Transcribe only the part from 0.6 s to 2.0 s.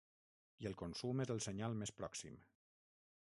I el consum és el senyal més